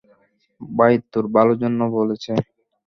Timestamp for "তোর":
1.11-1.25